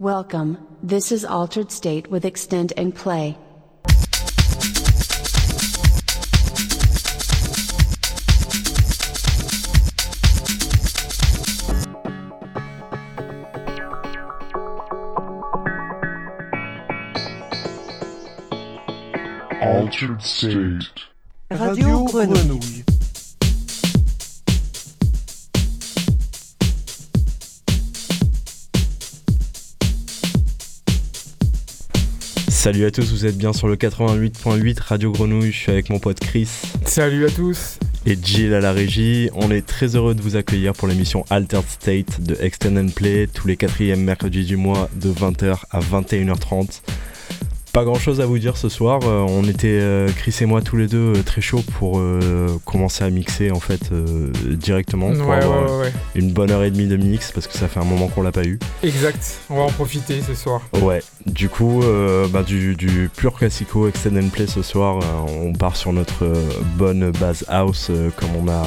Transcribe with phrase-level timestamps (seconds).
[0.00, 3.36] Welcome, this is Altered State with Extend and Play.
[19.60, 20.88] Altered State.
[21.50, 22.89] Radio Grenouille.
[32.60, 35.98] Salut à tous, vous êtes bien sur le 88.8 Radio Grenouille, je suis avec mon
[35.98, 36.46] pote Chris
[36.84, 37.78] Salut à tous.
[38.04, 39.30] et Jill à la régie.
[39.34, 43.28] On est très heureux de vous accueillir pour l'émission Altered State de Extend and Play
[43.32, 46.82] tous les quatrièmes mercredis du mois de 20h à 21h30.
[47.72, 50.60] Pas grand chose à vous dire ce soir, euh, on était euh, Chris et moi
[50.60, 52.02] tous les deux euh, très chauds pour
[52.64, 55.92] commencer à mixer en fait directement pour Ouais, ouais, avoir ouais, ouais.
[56.16, 58.32] une bonne heure et demie de mix parce que ça fait un moment qu'on l'a
[58.32, 58.58] pas eu.
[58.82, 59.38] Exact.
[59.50, 60.62] On va en profiter ce soir.
[60.82, 61.82] Ouais, du coup,
[62.32, 66.26] bah, du, du pur classico extend and play ce soir, on part sur notre
[66.76, 68.64] bonne base house comme on a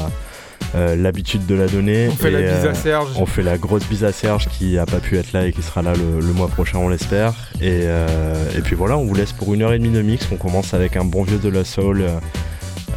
[0.76, 2.10] euh, l'habitude de la donner.
[2.12, 3.08] On fait Et, la bise euh, à Serge.
[3.18, 5.62] on fait la grosse bise à Serge qui a pas pu être là et qui
[5.62, 7.34] sera là le, le mois prochain, on l'espère.
[7.62, 10.28] Et, euh, et puis voilà, on vous laisse pour une heure et demie de mix.
[10.32, 12.04] On commence avec un bon vieux de la soul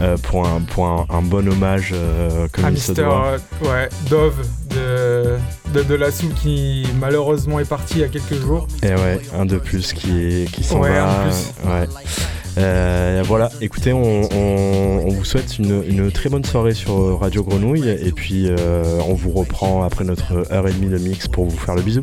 [0.00, 3.36] euh, pour, un, pour un, un bon hommage euh, comme à il se Mister doit.
[3.64, 5.36] euh, ouais, Dove de,
[5.72, 8.68] de, de la Sou qui malheureusement est parti il y a quelques jours.
[8.82, 11.08] Et ouais, un de plus qui, qui s'en Ouais, va.
[11.08, 11.52] un de plus.
[11.70, 12.02] Ouais.
[12.58, 17.88] Euh, voilà, écoutez, on, vous souhaite une, très bonne soirée sur euh, Radio Grenouille.
[17.88, 21.56] Et puis euh, on vous reprend après notre heure et demie de mix pour vous
[21.56, 22.02] faire le bisou.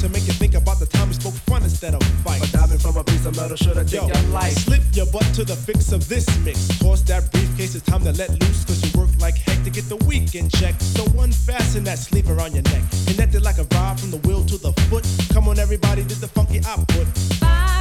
[0.00, 2.42] To make you think about the time we spoke fun instead of fight.
[2.42, 4.52] A diving from a piece of metal, should I take Yo, your life?
[4.52, 6.68] Slip your butt to the fix of this mix.
[6.78, 9.88] Toss that briefcase, it's time to let loose, cause you work like heck to get
[9.88, 10.74] the weekend check.
[10.80, 12.82] So unfasten that sleeve around your neck.
[13.06, 15.04] Connected like a vibe from the wheel to the foot.
[15.32, 17.06] Come on, everybody, this the funky output.
[17.40, 17.75] Five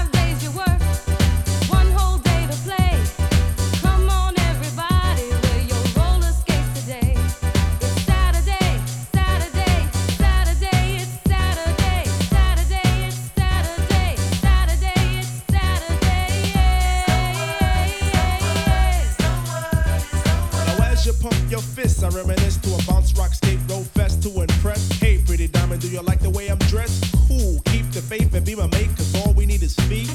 [21.50, 24.90] your fists, I reminisce to a bounce rock skate road fest to impress.
[25.00, 27.14] Hey, pretty diamond, do you like the way I'm dressed?
[27.28, 30.12] Cool, keep the faith and be my mate, cause all we need is feet.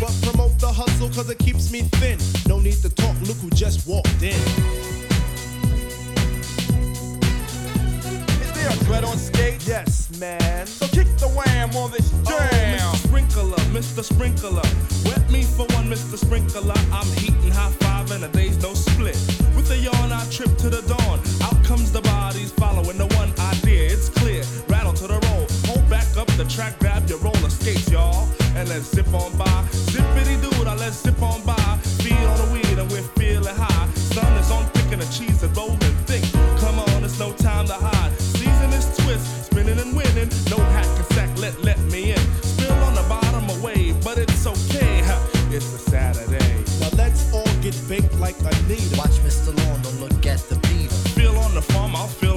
[0.00, 2.18] But promote the hustle, cause it keeps me thin.
[2.48, 4.40] No need to talk, look who just walked in.
[8.42, 9.66] Is there a threat on skate?
[9.66, 10.66] Yes, man.
[10.66, 12.78] So kick the wham on this oh, jam.
[12.80, 13.06] Oh, Mr.
[13.06, 14.04] Sprinkler, Mr.
[14.04, 14.62] Sprinkler.
[15.04, 16.16] Wet me for one, Mr.
[16.16, 16.74] Sprinkler.
[16.92, 19.16] I'm heating high five and a day's no split.
[19.72, 21.18] A yawn, I trip to the dawn.
[21.40, 23.88] Out comes the bodies following the one idea.
[23.88, 24.44] It's clear.
[24.68, 25.46] Rattle to the roll.
[25.64, 28.28] Hold back up the track, grab your roller skates, y'all.
[28.54, 29.64] And let's zip on by.
[29.88, 31.56] Zippity doo now let's zip on by.
[32.04, 33.88] Feed on the weed and we're feeling high.
[34.12, 36.24] Sun is on picking the cheese and rolling thick.
[36.60, 38.12] Come on, it's no time to hide.
[38.20, 40.28] Season is twist, spinning and winning.
[40.50, 42.24] No hack and sack, let let me in.
[42.42, 45.00] Spill on the bottom away, but it's okay.
[45.52, 46.64] It's a Saturday.
[46.80, 48.96] Now let's all get baked like Anita.
[48.96, 49.21] Watch
[51.62, 52.31] farm, I'll feel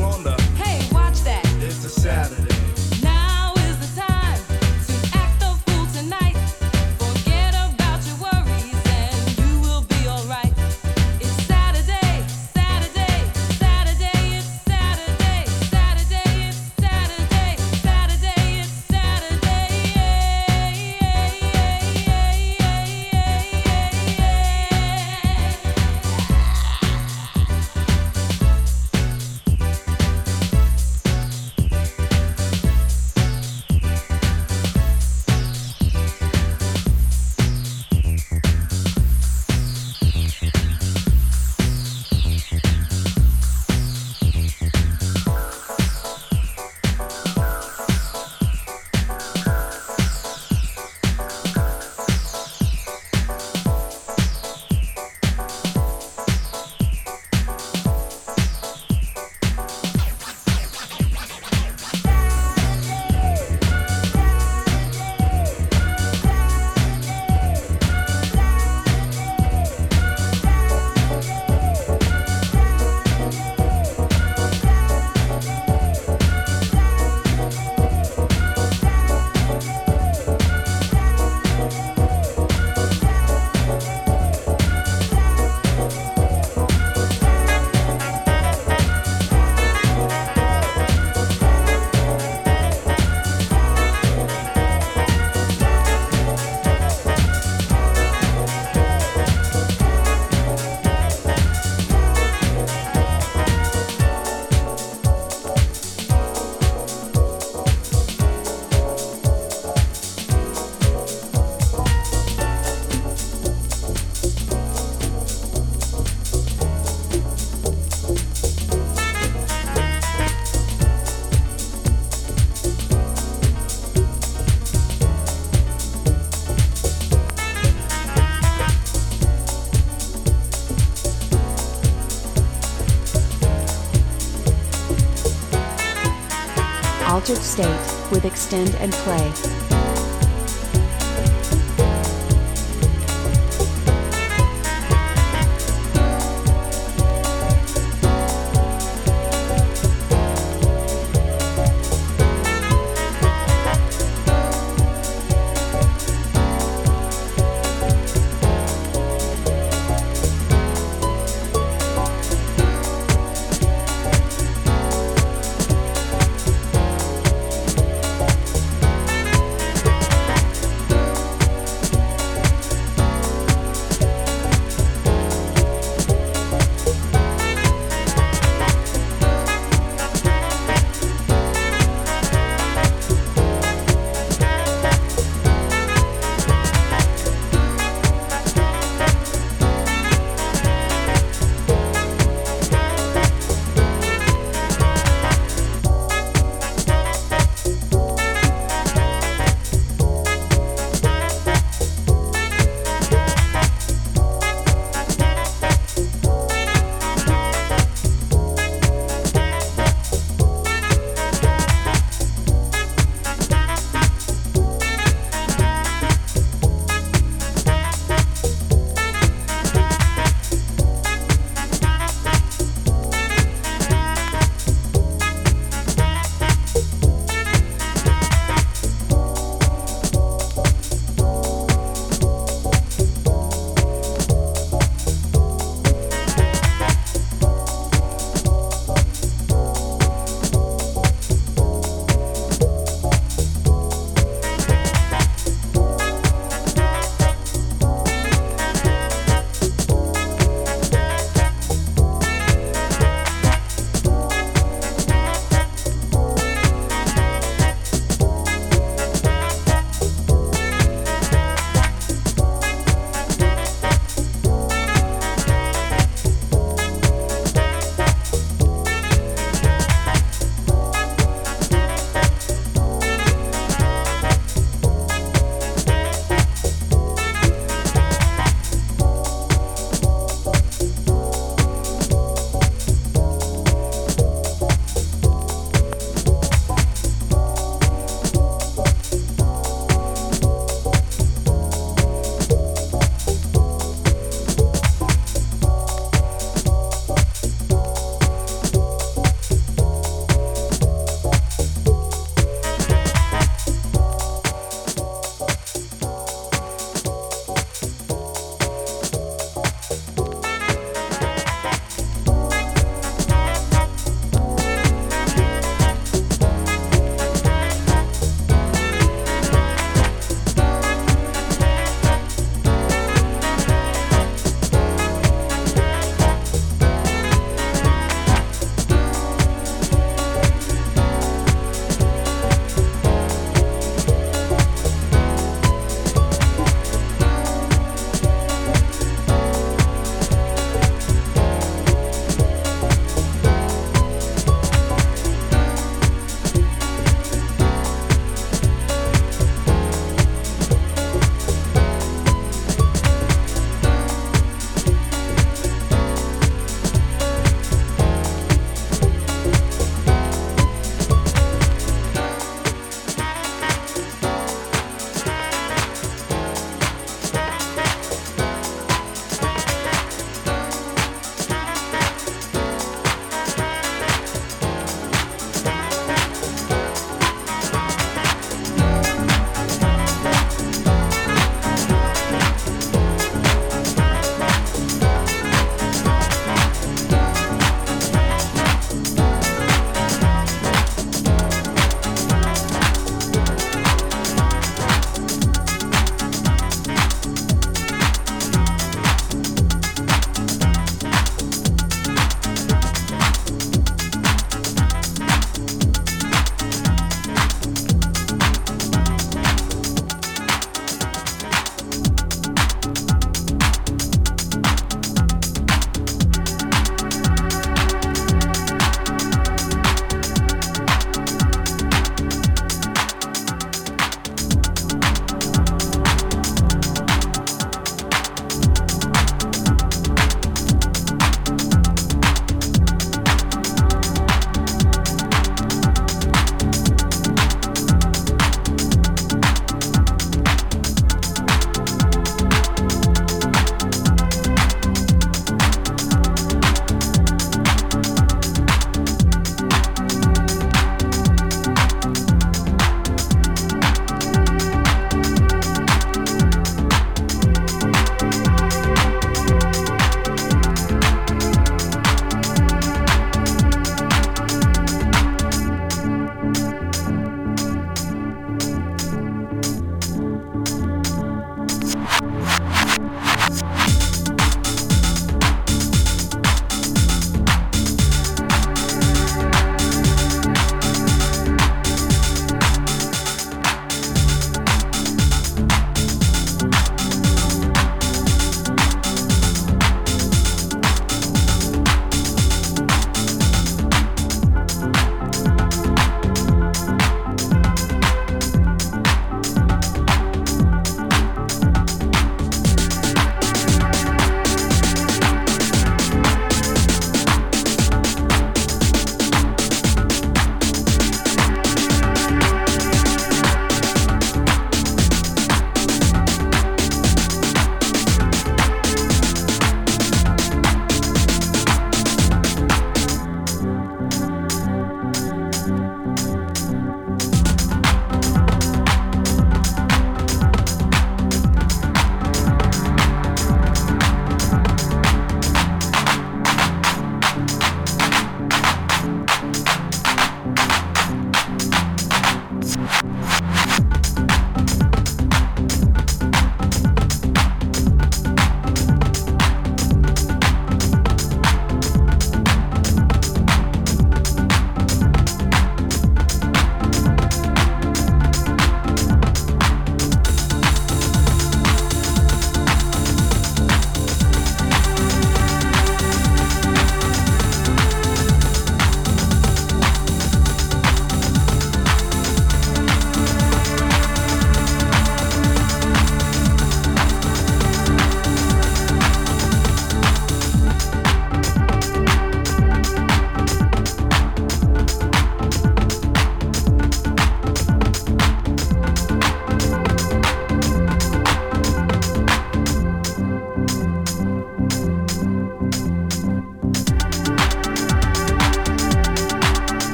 [137.56, 139.55] State with Extend and Play.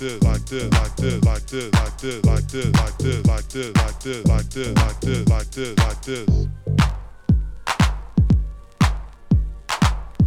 [0.00, 3.76] This, like this, like this, like this, like this, like this, like this, like this,
[3.76, 6.48] like this, like this, like this, like this, like this, like.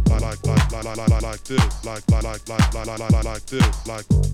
[0.06, 4.33] Like like like like like this, like like like like like like like this, like.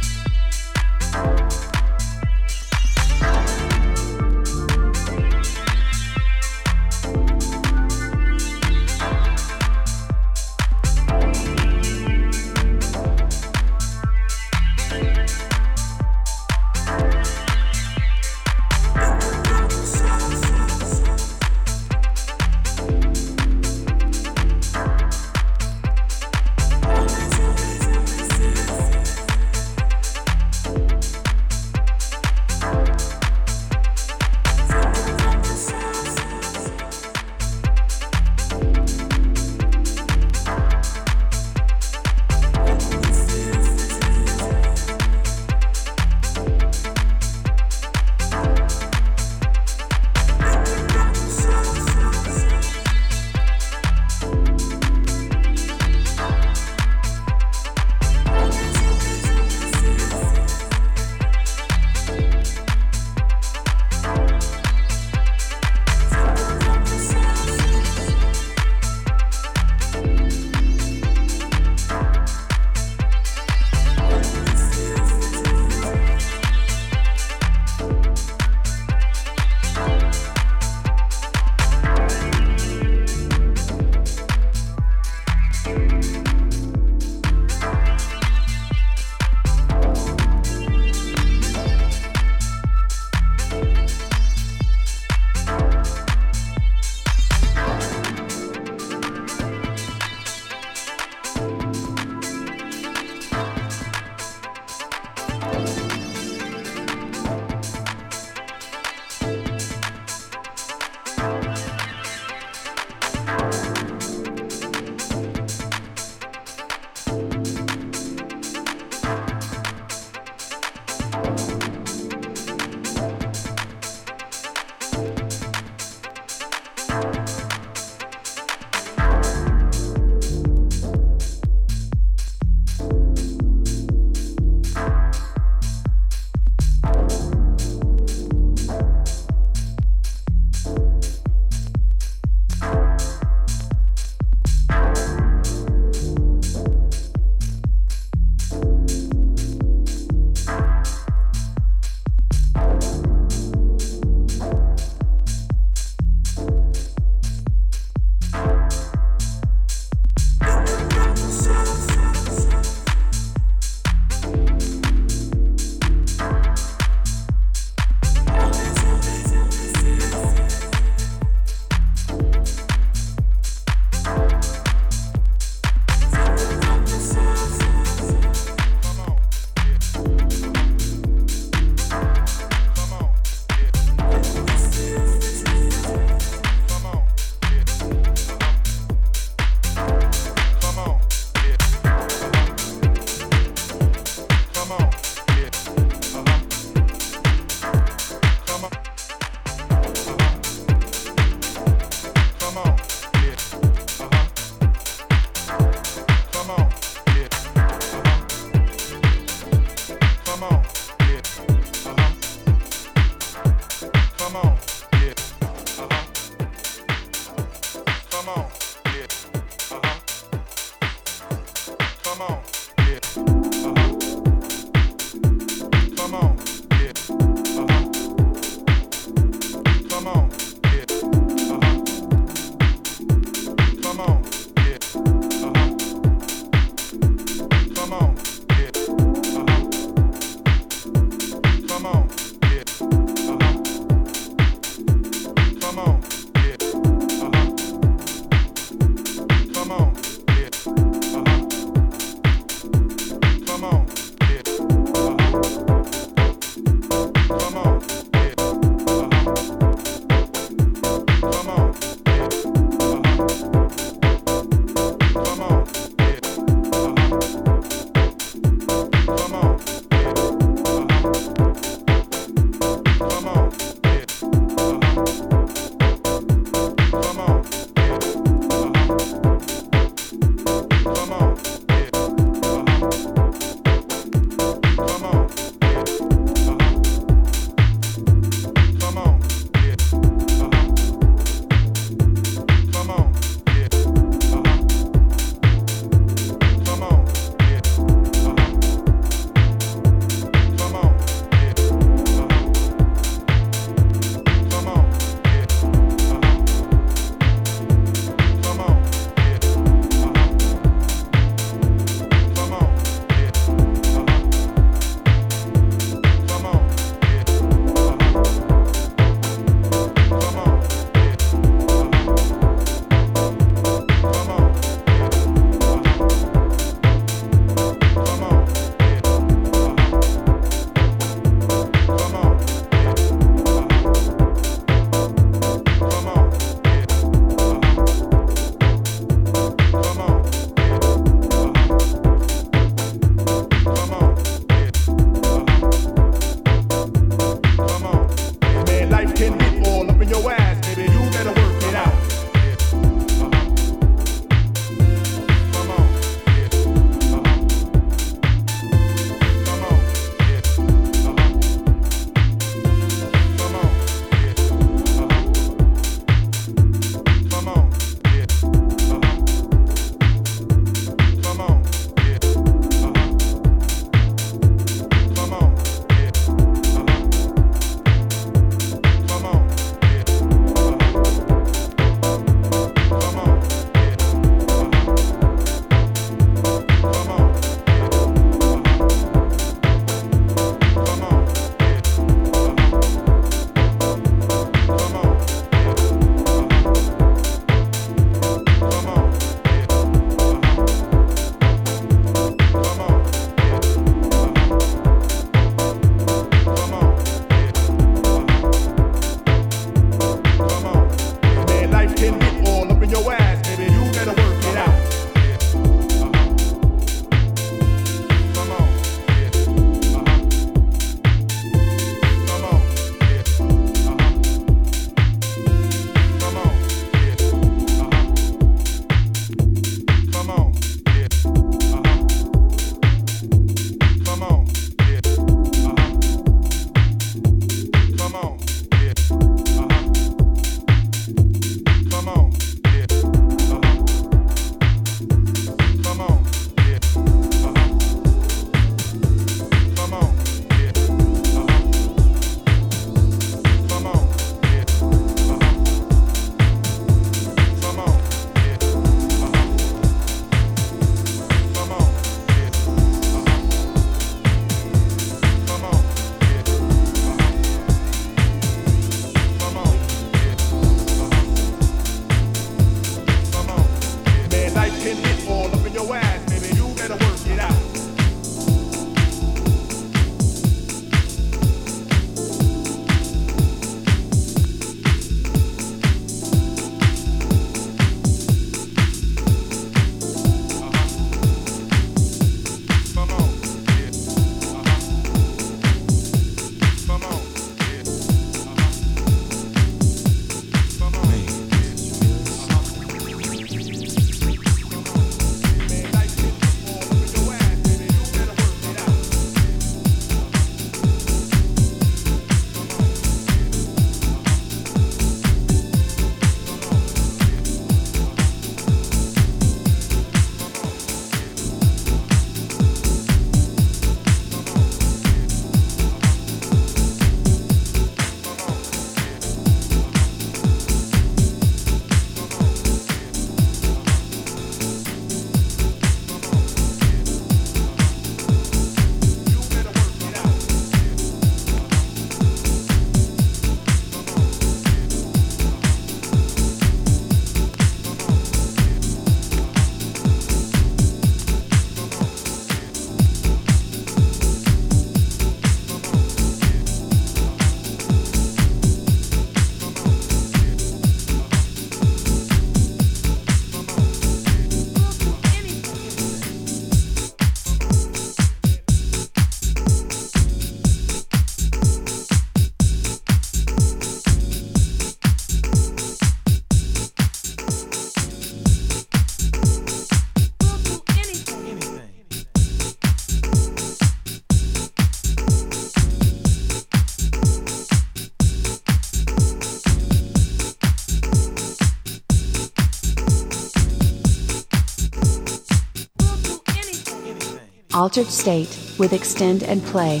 [598.04, 600.00] State, with Extend and Play.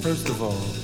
[0.00, 0.83] First of all,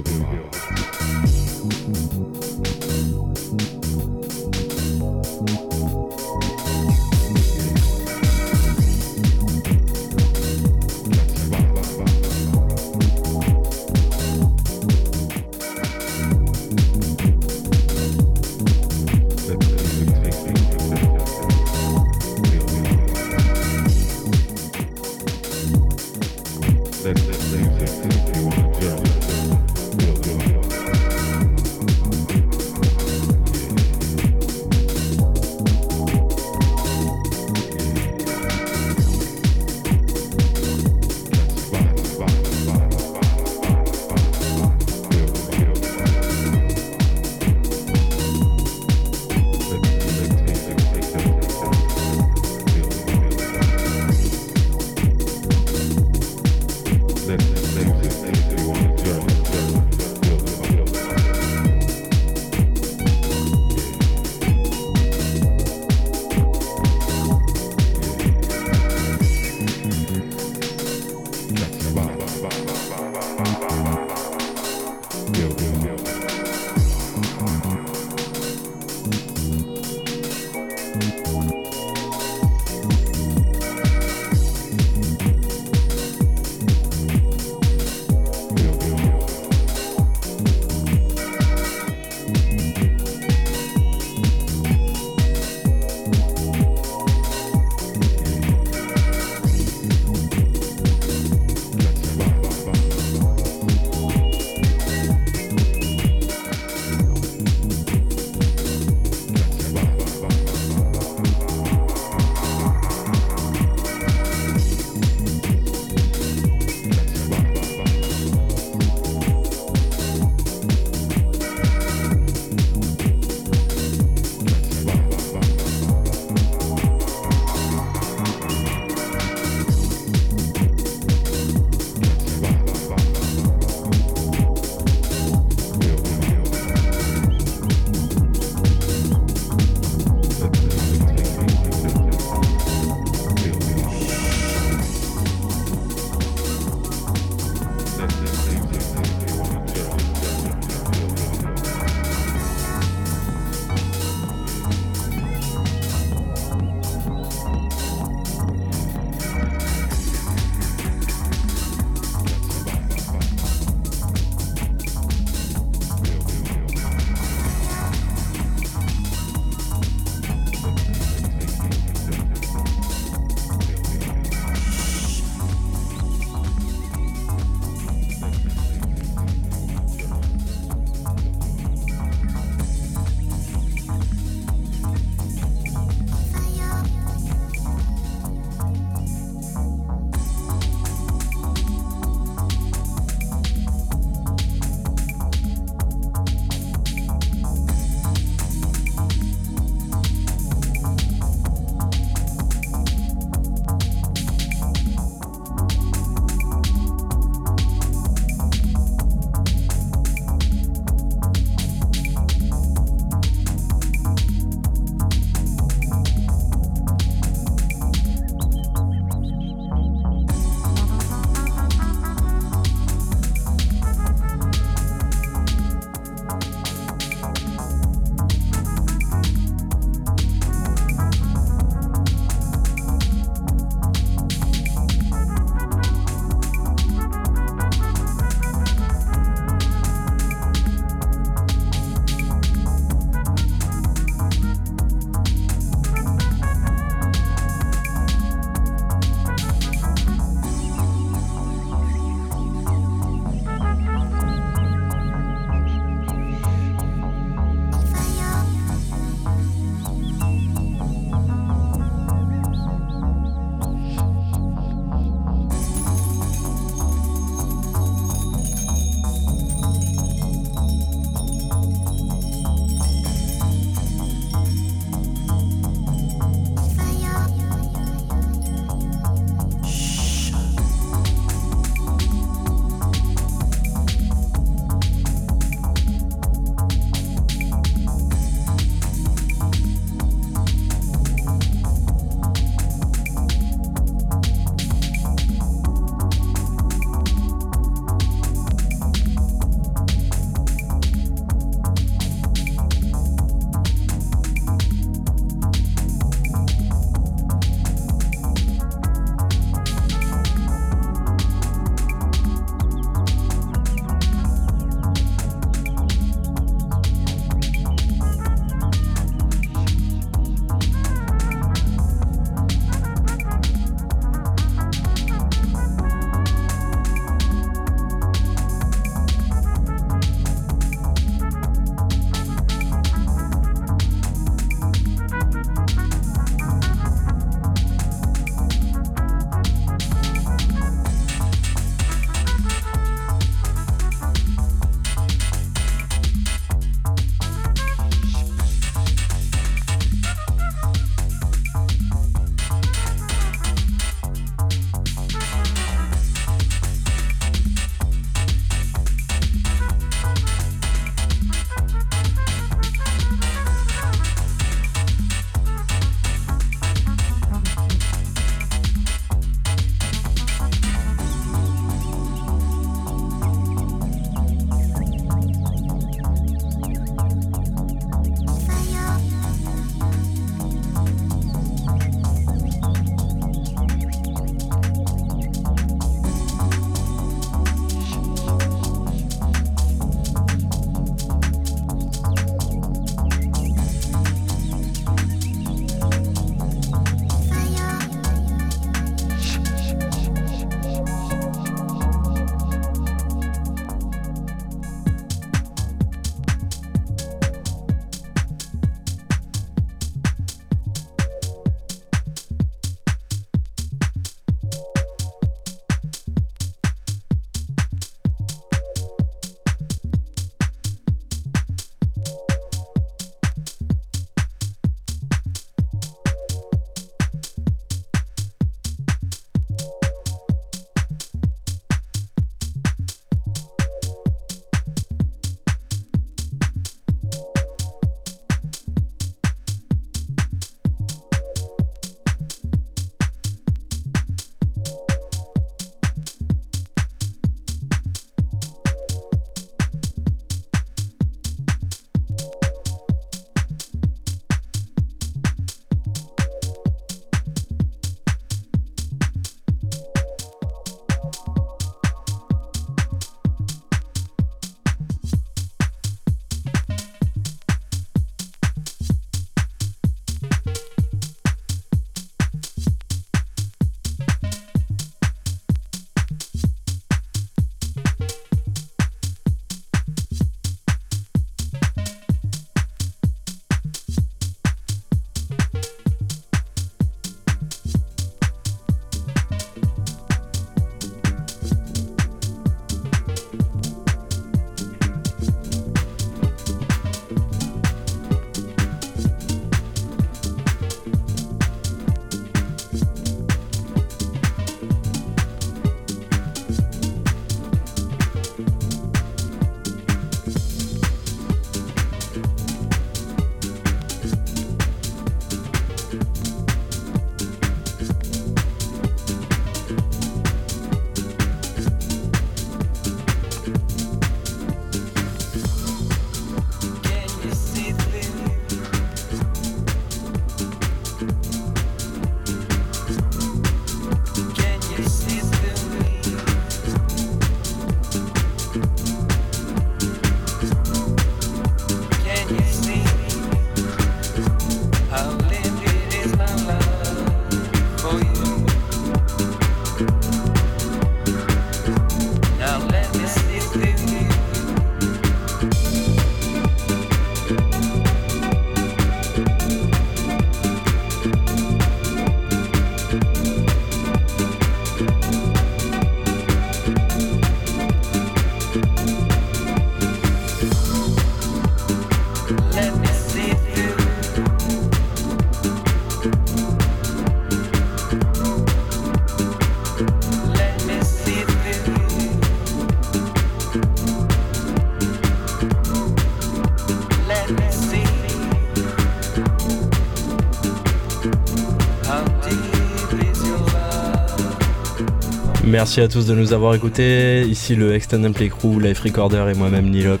[595.54, 597.22] Merci à tous de nous avoir écoutés.
[597.28, 600.00] Ici le Extended Play Crew, Life Recorder et moi-même Nilok.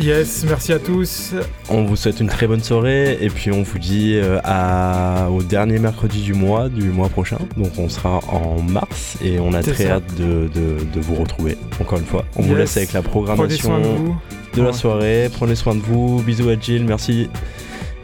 [0.00, 1.34] Yes, merci à tous.
[1.68, 5.42] On vous souhaite une très bonne soirée et puis on vous dit euh, à, au
[5.42, 7.36] dernier mercredi du mois, du mois prochain.
[7.58, 9.92] Donc on sera en mars et on a très ça.
[9.96, 11.58] hâte de, de- de vous retrouver.
[11.82, 14.16] Encore une fois, on vous laisse avec la programmation de vous.
[14.56, 15.28] de la soirée.
[15.36, 16.22] Prenez soin de vous.
[16.22, 17.28] Bisous à Jill, merci.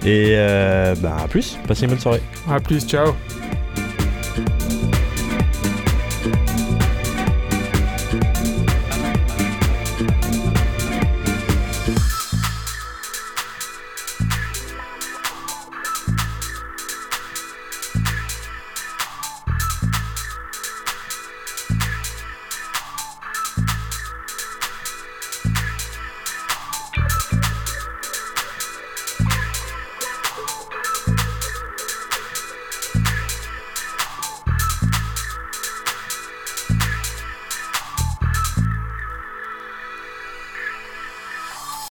[0.04, 1.56] Et euh, bah à plus.
[1.66, 2.20] Passez une bonne soirée.
[2.46, 3.14] À plus, ciao.